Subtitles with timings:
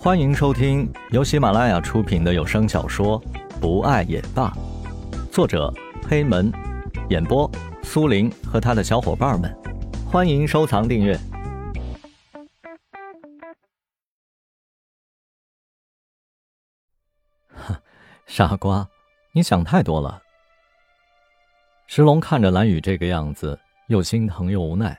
[0.00, 3.20] 欢迎收听由喜马拉雅出品的有声小说
[3.60, 4.48] 《不爱也罢》，
[5.32, 5.74] 作者
[6.08, 6.52] 黑门，
[7.10, 7.50] 演播
[7.82, 9.52] 苏林和他的小伙伴们。
[10.06, 11.18] 欢迎收藏订阅。
[18.24, 18.88] 傻瓜，
[19.32, 20.22] 你想太多了。
[21.88, 23.58] 石龙看着蓝雨这个样子，
[23.88, 24.96] 又心疼又无奈。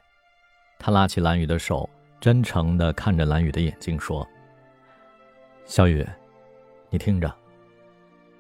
[0.78, 1.90] 他拉起蓝雨的手，
[2.20, 4.28] 真诚的看着蓝雨的眼睛说。
[5.70, 6.04] 小雨，
[6.90, 7.32] 你听着。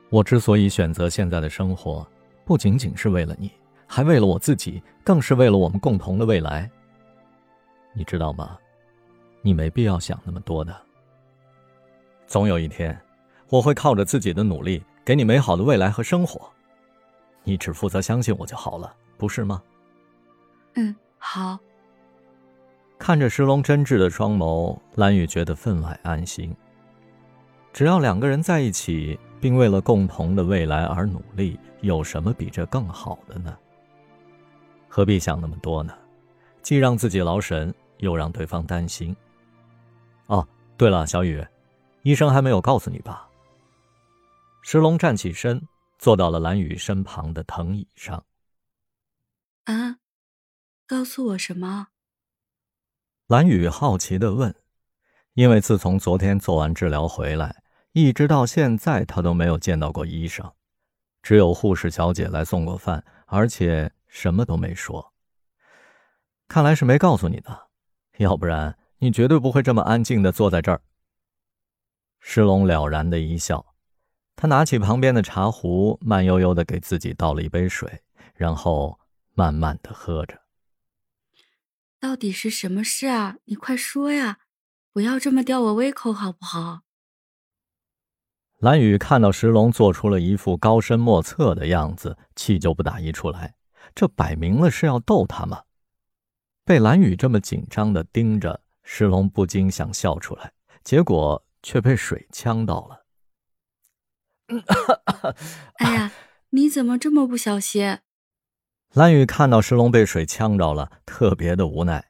[0.09, 2.05] 我之所以选择现在的生活，
[2.43, 3.51] 不仅仅是为了你，
[3.85, 6.67] 还为了我自己，更是为了我们共同的未来。
[7.93, 8.57] 你知道吗？
[9.43, 10.75] 你没必要想那么多的。
[12.25, 12.99] 总有一天，
[13.49, 16.51] 我会靠着自己的努力，给你美好的未来和生活。
[17.43, 19.61] 你只负责相信我就好了，不是吗？
[20.73, 21.59] 嗯，好。
[22.97, 26.51] 看着石龙真挚的双眸，蓝雨觉得分外安心。
[27.71, 33.57] 只要两个人在一起，并为了共同的未来而努力，有什么比这更好的呢？
[34.87, 35.93] 何必想那么多呢？
[36.61, 39.15] 既让自己劳神，又让对方担心。
[40.25, 40.45] 哦，
[40.77, 41.45] 对了，小雨，
[42.01, 43.29] 医生还没有告诉你吧？
[44.61, 45.61] 石龙站起身，
[45.97, 48.23] 坐到了蓝雨身旁的藤椅上。
[49.63, 49.97] 啊，
[50.85, 51.87] 告诉我什么？
[53.27, 54.53] 蓝雨好奇的问，
[55.39, 57.63] 因为自从昨天做完治疗回来。
[57.93, 60.51] 一直到现在，他都没有见到过医生，
[61.23, 65.13] 只有护士小姐来送过饭，而且什么都没说。
[66.49, 67.69] 看来是没告诉你的，
[68.17, 70.81] 要不然你绝对不会这么安静的坐在这儿。
[72.19, 73.65] 石龙了然的一笑，
[74.35, 78.01] 他拿起旁边的茶壶，慢悠悠的给自己倒了一杯水，
[78.35, 78.99] 然后
[79.35, 80.41] 慢慢的喝着。
[81.97, 83.37] 到底是什么事啊？
[83.45, 84.39] 你快说呀，
[84.91, 86.81] 不要这么吊我胃口，好不好？
[88.57, 93.55] 蓝雨看到石龙做出了一副高深莫测的样子，气就不打一处来。
[93.95, 95.63] 这摆明了是要逗他嘛！
[96.65, 100.51] 被蓝雨这么紧张的盯着，石龙不禁想笑出来，
[100.83, 103.05] 结果却被水呛到了。
[105.75, 106.11] 哎呀，
[106.49, 107.99] 你怎么这么不小心？
[108.93, 112.08] 蓝雨看到石龙被水呛着了，特别的无奈，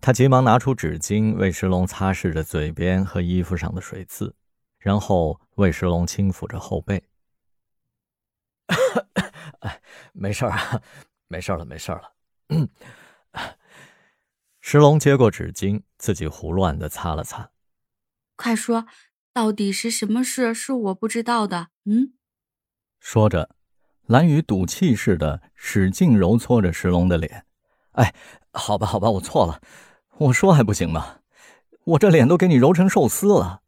[0.00, 4.34] 他急忙拿出纸巾为石龙擦拭着嘴边和衣服上的水渍。
[4.78, 7.02] 然后为石龙轻抚着后背。
[9.58, 10.80] 哎，没事啊，
[11.26, 12.12] 没事了，没事了。
[14.60, 17.50] 石龙接过纸巾，自己胡乱的擦了擦。
[18.36, 18.86] 快说，
[19.32, 21.70] 到底是什么事是我不知道的？
[21.86, 22.12] 嗯。
[23.00, 23.56] 说着，
[24.06, 27.44] 蓝雨赌气似的使劲揉搓着石龙的脸。
[27.96, 28.14] 哎，
[28.52, 29.60] 好吧，好吧，我错了。
[30.18, 31.18] 我说还不行吗？
[31.84, 33.62] 我这脸都给你揉成寿司了。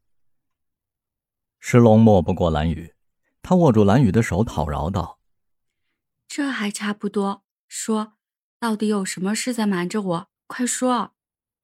[1.61, 2.95] 石龙拗不过蓝雨，
[3.43, 5.19] 他握住蓝雨的手讨饶道
[6.27, 8.15] ：“这还差不多，说，
[8.59, 10.29] 到底有什么事在瞒着我？
[10.47, 11.13] 快说！”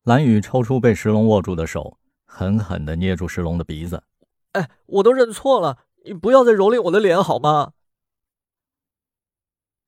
[0.05, 4.05] 蓝雨抽出被石龙握住的手，狠狠的捏住石龙的鼻子
[4.53, 7.73] ：“哎，我都认错了，你不要再蹂躏我的脸好吗？”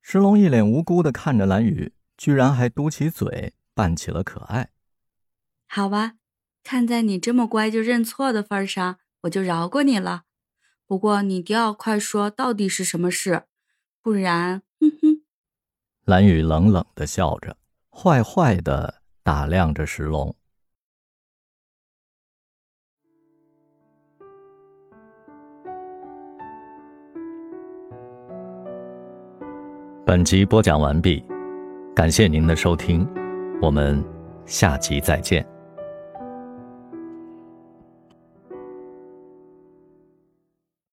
[0.01, 4.71] 石龙一脸无辜的看着蓝雨，居然还嘟起嘴，扮起了可爱。
[5.67, 6.15] 好吧，
[6.63, 8.97] 看在你这么乖就认错的份上。
[9.21, 10.23] 我就饶过你了，
[10.85, 13.43] 不过你一定要快说到底是什么事，
[14.01, 15.23] 不然，哼哼。
[16.05, 17.57] 蓝雨冷冷的笑着，
[17.89, 20.33] 坏坏的打量着石龙。
[30.05, 31.21] 本集播讲完毕，
[31.97, 33.07] 感谢您的收听，
[33.59, 34.05] 我们
[34.45, 35.43] 下集再见。